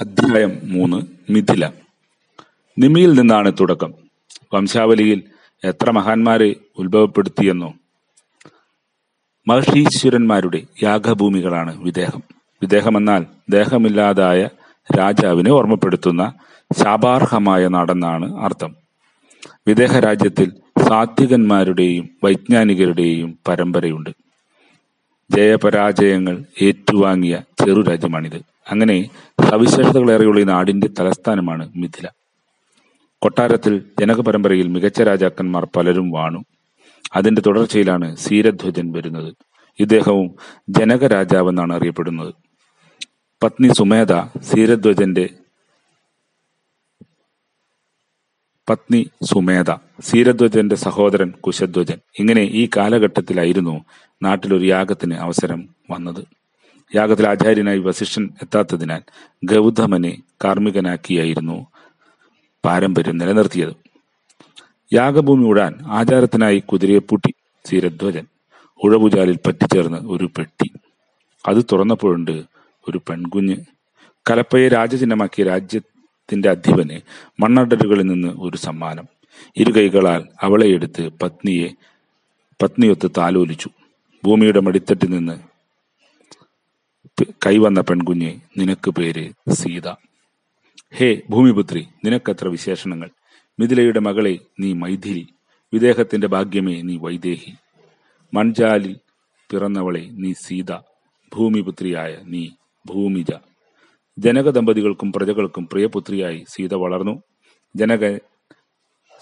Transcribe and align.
അധ്യായം 0.00 0.58
മൂന്ന് 0.62 1.02
മിഥില. 1.32 1.70
നിമിയിൽ 2.78 3.12
നിന്നാണ് 3.12 3.52
തുടക്കം. 3.60 3.94
വംശാവലിയിൽ 4.54 5.22
എത്ര 5.64 5.90
മഹാന്മാരെ 5.90 6.54
ഉത്ഭവപ്പെടുത്തിയെന്നോ. 6.78 7.74
മഹർഷീശ്വരന്മാരുടെ 9.48 10.62
യാഗഭൂമികളാണ് 10.82 11.82
വിദേഹം. 11.82 12.22
വിദേഹം 12.62 12.96
എന്നാൽ 12.96 13.26
ദേഹമില്ലാതായ 13.50 14.48
രാജാവിനെ 14.98 15.50
ഓർമ്മപ്പെടുത്തുന്ന 15.50 16.32
ശാപാർഹമായ 16.78 17.68
നാടെന്നാണ് 17.68 18.40
അർത്ഥം. 18.40 18.76
വിദേഹ 19.68 19.98
രാജ്യത്തിൽ 19.98 20.52
സാത്വികന്മാരുടെയും 20.88 22.10
വൈജ്ഞാനികരുടെയും 22.24 23.38
പരമ്പരയുണ്ട്. 23.48 24.10
ജയപരാജയങ്ങൾ 25.30 26.42
ഏറ്റുവാങ്ങിയ 26.62 27.40
ചെറുരാജ്യമാണിത് 27.60 28.59
അങ്ങനെ 28.70 29.10
സവിശേഷതകളേറെയുള്ള 29.50 30.40
ഈ 30.40 30.44
നാടിന്റെ 30.44 30.88
തലസ്ഥാനമാണ് 30.88 31.72
മിഥില. 31.76 32.08
കൊട്ടാരത്തിൽ 33.22 33.82
ജനക 34.00 34.20
പരമ്പരയിൽ 34.20 34.66
മികച്ച 34.66 35.02
രാജാക്കന്മാർ 35.02 35.68
പലരും 35.76 36.10
വാണു. 36.10 36.44
അതിന്റെ 37.14 37.42
തുടർച്ചയിലാണ് 37.46 38.16
സീരധ്വജൻ 38.16 38.92
വരുന്നത്. 38.92 39.34
ഇദ്ദേഹവും 39.80 40.34
ജനക 40.68 41.06
രാജാവെന്നാണ് 41.06 41.72
അറിയപ്പെടുന്നത്. 41.72 42.34
പത്നി 43.42 43.72
സുമേധ 43.72 44.12
സീരധ്വജന്റെ 44.40 45.28
പത്നി 48.70 49.10
സുമേധ 49.22 49.70
സീരധ്വജന്റെ 50.00 50.76
സഹോദരൻ 50.76 51.30
കുശധ്വജൻ. 51.30 51.98
ഇങ്ങനെ 52.18 52.40
ഈ 52.40 52.68
കാലഘട്ടത്തിലായിരുന്നു 52.76 53.84
നാട്ടിലൊരു 54.22 54.64
യാഗത്തിന് 54.64 55.14
അവസരം 55.14 55.68
വന്നത്. 55.90 56.39
യാഗത്തിൽ 56.94 57.28
ആചാര്യനായി 57.28 57.78
വസിഷ്ഠൻ 57.78 58.30
എത്താത്തതിനാൽ 58.42 59.02
ഗൗതമനെ 59.44 60.22
കാർമ്മികനാക്കിയായിരുന്നു 60.44 61.66
പാരമ്പര്യം 62.64 63.18
നിലനിർത്തിയത്. 63.18 63.72
യാഗഭൂമി 64.92 65.44
ഉടാൻ 65.44 65.74
ആചാരത്തിനായി 65.86 66.58
കുതിരയെ 66.58 66.98
പൂട്ടി 66.98 67.32
സീരധ്വജൻ 67.64 68.26
ഉഴവുചാലിൽ 68.84 69.38
പറ്റിച്ചേർന്ന് 69.46 69.98
ഒരു 69.98 70.24
പെട്ടി. 70.24 70.72
അത് 71.48 71.64
തുറന്നപ്പോഴുണ്ട് 71.72 72.42
ഒരു 72.88 73.00
പെൺകുഞ്ഞ്. 73.08 73.56
കലപ്പയെ 74.30 74.68
രാജചിഹ്നമാക്കിയ 74.68 75.44
രാജ്യത്തിന്റെ 75.44 76.50
അധിപന് 76.50 77.00
മണ്ണടലുകളിൽ 77.42 78.02
നിന്ന് 78.02 78.28
ഒരു 78.28 78.56
സമ്മാനം. 78.56 79.06
ഇരു 79.56 79.72
കൈകളാൽ 79.76 80.24
അവളെ 80.42 80.66
എടുത്ത് 80.66 81.10
പത്നിയെ 81.22 81.68
പത്നിയൊത്ത് 82.62 83.10
താലോലിച്ചു. 83.18 83.70
ഭൂമിയുടെ 84.24 84.60
മടിത്തട്ടിൽ 84.60 85.10
നിന്ന് 85.10 85.50
കൈവന്ന 87.24 87.80
പെൺകുഞ്ഞെ 87.80 88.40
നിനക്ക് 88.58 88.90
പേര് 88.90 89.32
സീത. 89.52 89.88
ഹേ 90.92 91.22
ഭൂമിപുത്രി 91.30 91.88
നിനക്കത്ര 92.04 92.48
വിശേഷണങ്ങൾ. 92.48 93.10
മിഥിലയുടെ 93.60 94.00
മകളെ 94.00 94.38
നീ 94.60 94.72
മൈഥിലി 94.72 95.26
വിദേഹത്തിന്റെ 95.72 96.26
ഭാഗ്യമേ 96.26 96.82
നീ 96.82 96.96
വൈദേഹി. 96.96 97.52
മൺജാലിൽ 98.34 98.96
പിറന്നവളെ 99.50 100.08
നീ 100.12 100.32
സീത 100.32 100.72
ഭൂമിപുത്രിയായ 101.36 102.18
നീ 102.24 102.48
ഭൂമിജ. 102.86 103.32
ജനക 104.18 104.50
ദമ്പതികൾക്കും 104.50 105.12
പ്രജകൾക്കും 105.12 105.68
പ്രിയപുത്രിയായി 105.72 106.44
സീത 106.48 106.74
വളർന്നു. 106.74 107.22
ജനക 107.76 108.16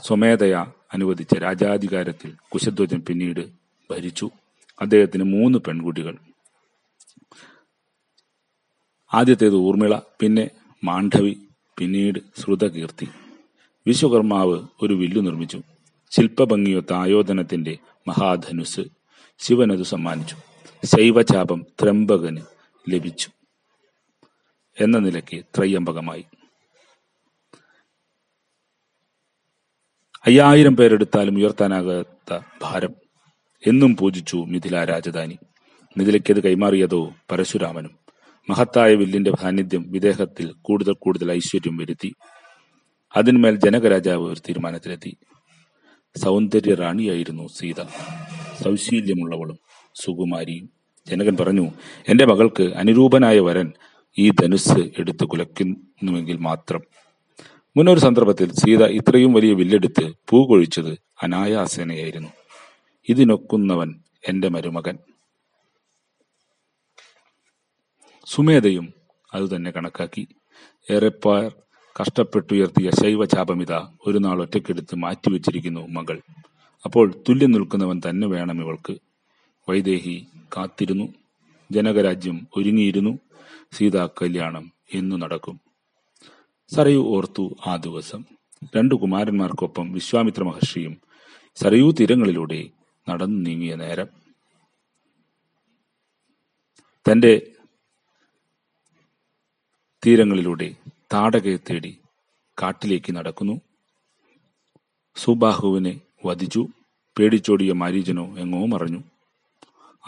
സ്വമേധയ 0.03 0.67
അനുവദിച്ച 0.93 1.35
രാജാധികാരത്തിൽ 1.35 2.35
കുശധ്വജൻ 2.49 3.01
പിന്നീട് 3.01 3.49
ഭരിച്ചു. 3.91 4.31
അദ്ദേഹത്തിന് 4.81 5.25
മൂന്ന് 5.25 5.59
പെൺകുട്ടികൾ. 5.59 6.19
ആദ്യത്തേത് 9.15 9.55
ഊർമിള 9.55 9.99
പിന്നെ 10.21 10.51
മാണ്ഡവി 10.85 11.39
പിന്നീട് 11.79 12.41
ശ്രുതകീർത്തി. 12.41 13.09
വിശ്വകർമാവ് 13.87 14.67
ഒരു 14.83 14.95
വില്ലു 14.95 15.21
നിർമ്മിച്ചു. 15.21 15.63
ശില്പഭംഗിയൊത്ത 16.11 16.93
ആയോധനത്തിന്റെ 16.93 17.79
മഹാധനുസ് 18.09 18.81
ശിവനത് 19.39 19.83
സമ്മാനിച്ചു. 19.83 20.37
ശൈവചാപം 20.85 21.67
ത്രംബകന് 21.83 22.41
ലഭിച്ചു 22.91 23.31
എന്ന 24.81 24.99
നിലയ്ക്ക് 24.99 25.45
ത്രയ്യംബകമായി 25.59 26.25
അയ്യായിരം 30.27 30.77
പേരെടുത്താലും 30.77 31.37
ഉയർത്താനാകാത്ത 31.37 32.41
ഭാരം. 32.63 32.95
എന്നും 33.67 33.97
പൂജിച്ചു 33.97 34.37
മിഥില 34.37 34.85
രാജധാനി. 34.85 35.39
മിഥിലയ്ക്കത് 35.97 36.43
കൈമാറിയതോ 36.43 37.15
പരശുരാമനും. 37.31 37.98
മഹത്തായ 38.51 38.95
വില്ലിന്റെ 38.95 39.33
സാന്നിധ്യം 39.43 39.85
വിദേഹത്തിൽ 39.89 40.55
കൂടുതൽ 40.63 40.93
കൂടുതൽ 40.93 41.33
ഐശ്വര്യം 41.33 41.77
വരുത്തി. 41.77 42.15
അതിന്മേൽ 43.17 43.57
ജനകരാജാവ് 43.57 44.33
ഒരു 44.33 44.41
തീരുമാനത്തിലെത്തി. 44.41 45.17
സൗന്ദര്യ 46.17 46.75
റാണിയായിരുന്നു 46.75 47.49
സീത. 47.49 47.83
സൗശീല്യമുള്ളവളും 48.65 49.59
സുകുമാരിയും. 49.95 50.71
ജനകൻ 51.09 51.37
പറഞ്ഞു 51.41 51.71
എന്റെ 52.09 52.27
മകൾക്ക് 52.27 52.63
അനുരൂപനായ 52.63 53.39
വരൻ 53.39 53.73
ഈ 54.19 54.31
ധനുസ് 54.31 54.79
എടുത്ത് 54.99 55.25
കുലയ്ക്കുന്നുവെങ്കിൽ 55.25 56.37
മാത്രം. 56.37 56.81
മുന്നൊരു 57.77 58.01
സന്ദർഭത്തിൽ 58.01 58.53
സീത 58.53 58.85
ഇത്രയും 58.85 59.33
വലിയ 59.33 59.53
വില്ലെടുത്ത് 59.53 60.13
പൂ 60.29 60.47
കൊഴിച്ചത് 60.47 60.99
അനായാസേനയായിരുന്നു. 61.23 62.29
ഇതിനൊക്കുന്നവൻ 63.09 63.95
എന്റെ 64.29 64.49
മരുമകൻ. 64.49 64.99
സുമേധയും 68.29 68.93
അതുതന്നെ 69.35 69.71
കണക്കാക്കി. 69.71 70.29
ഏറെപ്പാർ 70.91 71.53
കഷ്ടപ്പെട്ടുയർത്തിയ 72.03 72.91
ശൈവചാപമിത 72.91 73.73
ഒരു 74.07 74.19
നാൾ 74.19 74.41
ഒറ്റയ്ക്കെടുത്ത് 74.41 74.97
മാറ്റിവെച്ചിരിക്കുന്നു 74.97 75.87
മകൾ. 75.87 76.21
അപ്പോൾ 76.85 77.15
തുല്യം 77.29 77.51
നിൽക്കുന്നവൻ 77.51 78.01
തന്നെ 78.09 78.27
വേണം 78.27 78.63
ഇവൾക്ക്. 78.63 78.99
വൈദേഹി 79.69 80.27
കാത്തിരുന്നു. 80.57 81.15
ജനകരാജ്യം 81.73 82.47
ഒരുങ്ങിയിരുന്നു. 82.57 83.19
സീതാ 83.73 84.07
കല്യാണം 84.07 84.73
എന്നു 84.95 85.17
നടക്കും. 85.17 85.61
സരയു 86.75 86.99
ഓർത്തു 86.99 87.57
ആ 87.67 87.77
ദിവസം. 87.77 88.25
രണ്ടു 88.77 88.95
കുമാരന്മാർക്കൊപ്പം 88.95 89.93
വിശ്വാമിത്ര 89.93 90.43
മഹർഷിയും 90.43 91.01
സരയൂ 91.55 91.91
തീരങ്ങളിലൂടെ 91.91 92.69
നടന്നു 93.09 93.41
നീങ്ങിയ 93.41 93.75
നേരം. 93.75 94.07
തന്റെ 97.13 97.53
തീരങ്ങളിലൂടെ 100.07 100.75
താടകയെ 101.13 101.57
തേടി 101.57 101.99
കാട്ടിലേക്ക് 102.63 103.13
നടക്കുന്നു. 103.13 103.61
സുബാഹുവിനെ 105.17 106.01
വധിച്ചു. 106.27 106.67
പേടിച്ചോടിയ 107.19 107.73
മാരീജനോ 107.73 108.39
എങ്ങോ 108.39 108.67
മറഞ്ഞു. 108.67 109.03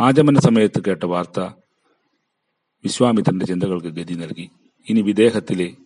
ആചമന 0.01 0.39
സമയത്ത് 0.39 0.85
കേട്ട 0.85 1.05
വാർത്ത 1.05 1.41
വിശ്വാമിത്രന്റെ 2.85 3.47
ചിന്തകൾക്ക് 3.47 3.87
ഗതി 3.87 4.15
നൽകി. 4.15 4.51
ഇനി 4.89 5.01
വിദേഹത്തിലെ 5.01 5.77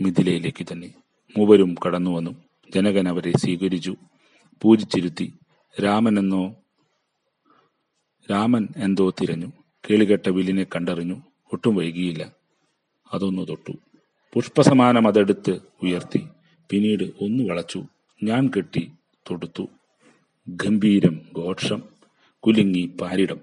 മിഥിലയിലേക്ക് 0.00 0.66
തന്നെ 0.72 0.94
മൂവരും 1.38 1.74
കടന്നു 1.86 2.10
വന്നു 2.10 2.30
ജനകൻ 2.74 3.08
അവരെ 3.08 3.32
സ്വീകരിച്ചു. 3.36 3.96
പൂജിച്ചിരുത്തി. 4.62 5.34
രാമനെന്നോ 5.84 6.54
രാമൻ 8.30 8.68
എന്തോ 8.76 9.10
തിരഞ്ഞു. 9.10 9.46
കേളികെട്ട 9.90 10.28
വില്ലിനെ 10.28 10.64
കണ്ടറിഞ്ഞു. 10.64 11.16
ഒട്ടും 11.52 11.74
വൈകിയില്ല. 11.74 12.43
അതൊന്നു 13.14 13.42
തൊട്ടു. 13.42 13.72
പുഷ്പസമാനം 14.34 15.08
അതെടുത്ത് 15.08 15.60
ഉയർത്തി. 15.82 16.26
പിന്നീട് 16.70 17.04
ഒന്ന് 17.04 17.50
വളച്ചു. 17.50 17.84
ഞാൻ 18.22 18.50
കെട്ടി 18.56 18.92
തൊടുത്തു. 19.30 19.68
ഗംഭീരം 20.48 21.20
ഘോഷം. 21.38 21.82
കുലുങ്ങി 22.38 22.92
പാരിടം. 23.00 23.40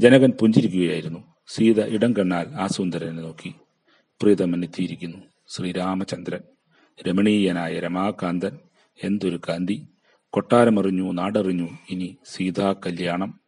ജനകൻ 0.00 0.30
പുഞ്ചിരിക്കുകയായിരുന്നു. 0.30 1.18
സീത 1.48 1.84
ഇടം 1.84 2.12
കണ്ണാൽ 2.12 2.46
ആ 2.48 2.66
സുന്ദരനെ 2.66 3.22
നോക്കി. 3.22 3.54
പ്രീതമെന്നെത്തിയിരിക്കുന്നു 4.22 5.18
ശ്രീരാമചന്ദ്രൻ. 5.48 6.40
രമണീയനായ 7.08 7.80
രമാകാന്തൻ. 7.80 8.58
എന്തൊരു 9.04 9.40
കാന്തി. 9.48 9.86
കൊട്ടാരമറിഞ്ഞു 10.30 11.12
നാടറിഞ്ഞു. 11.12 11.68
ഇനി 11.90 12.16
സീതാ 12.26 12.72
കല്യാണം 12.72 13.40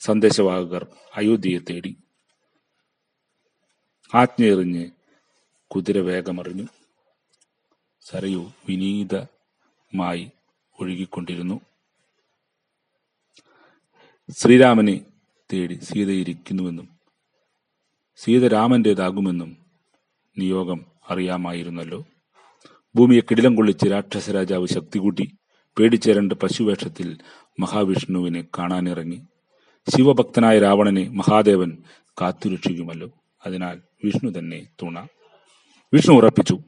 സന്ദേശവാഹകർ 0.00 0.86
അയോധ്യയെ 1.16 1.58
തേടി. 1.58 1.96
ആജ്ഞയെറിഞ്ഞ് 4.14 4.90
കുതിര 5.70 5.98
വേഗമറിഞ്ഞു 5.98 6.66
സരയു 8.02 8.52
വിനീതമായി 8.68 10.30
ഒഴുകിക്കൊണ്ടിരുന്നു. 10.80 11.60
ശ്രീരാമനെ 14.30 15.00
തേടി 15.52 15.74
സീതയിരിക്കുന്നുവെന്നും 15.74 16.88
സീത 18.16 18.52
രാമന്റേതാകുമെന്നും 18.52 19.56
നിയോഗം 20.38 20.86
അറിയാമായിരുന്നല്ലോ. 21.10 22.04
ഭൂമിയെ 22.94 23.20
കിടിലം 23.20 23.56
കൊള്ളിച്ച് 23.56 23.90
രാക്ഷസ 23.90 24.30
രാജാവ് 24.30 24.66
ശക്തി 24.66 24.98
കൂട്ടി 24.98 25.36
പേടിച്ചേരണ്ട് 25.78 26.34
പശുവേഷത്തിൽ 26.34 27.18
മഹാവിഷ്ണുവിനെ 27.60 28.44
കാണാനിറങ്ങി. 28.58 29.22
ശിവഭക്തനായ 29.96 30.58
രാവണനെ 30.58 31.08
മഹാദേവൻ 31.08 31.78
കാത്തുരക്ഷിക്കുമല്ലോ. 32.20 33.10
അതിനാൽ 33.46 33.87
വിഷ്ണു 34.04 34.38
തന്നെ 34.38 34.66
തുണ. 34.82 35.06
വിഷ്ണു 35.94 36.14
ഉറപ്പിച്ചു 36.14 36.58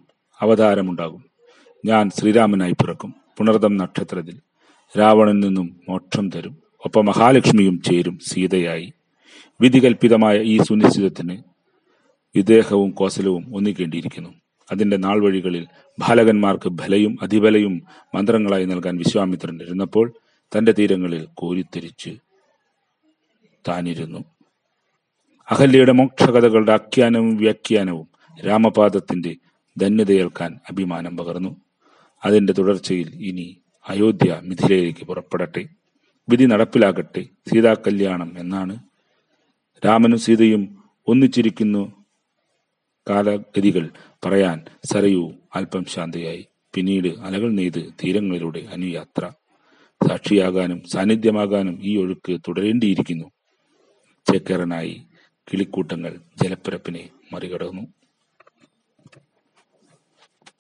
അവതാരമുണ്ടാകും. 0.41 1.25
ഞാൻ 1.87 2.11
ശ്രീരാമനായി 2.11 2.73
പിറക്കും 2.73 3.15
പുണർദം 3.39 3.77
നക്ഷത്രത്തിൽ. 3.77 4.41
രാവണൻ 4.99 5.41
നിന്നും 5.41 5.81
മോക്ഷം 5.89 6.31
തരും 6.31 6.63
ഒപ്പം 6.85 7.07
മഹാലക്ഷ്മിയും 7.07 7.83
ചേരും 7.83 8.19
സീതയായി. 8.23 8.93
വിധികൽപിതമായ 9.61 10.39
ഈ 10.39 10.59
സുനിശ്ചിതത്തിന് 10.59 11.43
വിദേഹവും 12.37 12.91
കോസലവും 12.91 13.57
ഒന്നിക്കേണ്ടിയിരിക്കുന്നു. 13.57 14.35
അതിന്റെ 14.73 14.97
നാൾ 14.97 15.25
വഴികളിൽ 15.25 15.67
ബാലകന്മാർക്ക് 15.99 16.69
ബലയും 16.69 17.19
അതിബലയും 17.23 17.83
മന്ത്രങ്ങളായി 18.15 18.65
നൽകാൻ 18.65 18.97
വിശ്വാമിത്രൻ 18.97 19.63
ഇരുന്നപ്പോൾ 19.63 20.13
തന്റെ 20.59 20.73
തീരങ്ങളിൽ 20.73 21.29
കോരിത്തിരിച്ച് 21.35 22.11
താനിരുന്നു. 23.69 24.25
അഹല്യയുടെ 25.51 25.93
മോക്ഷകഥകളുടെ 25.93 26.73
ആഖ്യാനവും 26.73 27.37
വ്യാഖ്യാനവും 27.37 28.09
രാമപാദത്തിന്റെ 28.47 29.37
ധന്യതയേൽക്കാൻ 29.79 30.59
അഭിമാനം 30.71 31.17
പകർന്നു. 31.17 31.57
അതിന്റെ 32.25 32.53
തുടർച്ചയിൽ 32.53 33.15
ഇനി 33.15 33.61
അയോധ്യ 33.89 34.41
മിഥിലയിലേക്ക് 34.45 35.07
പുറപ്പെടട്ടെ. 35.07 35.69
വിധി 36.29 36.45
നടപ്പിലാകട്ടെ. 36.45 37.23
സീതാ 37.23 37.75
കല്യാണം 37.75 38.33
എന്നാണ്. 38.39 38.79
രാമനും 39.87 40.19
സീതയും 40.19 40.85
ഒന്നിച്ചിരിക്കുന്നു 41.07 41.93
കാലഗതികൾ 43.11 43.91
പറയാൻ 44.25 44.65
സരയു 44.85 45.33
അല്പം 45.55 45.85
ശാന്തയായി. 45.85 46.47
പിന്നീട് 46.75 47.09
അലകൾ 47.09 47.53
നെയ്ത് 47.53 47.93
തീരങ്ങളിലൂടെ 48.05 48.61
അനുയാത്ര. 48.73 49.31
സാക്ഷിയാകാനും 50.09 50.83
സാന്നിധ്യമാകാനും 50.93 51.79
ഈ 51.83 51.97
ഒഴുക്ക് 51.97 52.41
തുടരേണ്ടിയിരിക്കുന്നു. 52.49 53.25
ചേക്കേറനായി 54.33 55.03
കിളിക്കൂട്ടങ്ങൾ 55.51 56.13
ജലപ്പരപ്പിനെ 56.43 57.03
മറികടന്നു 57.33 57.85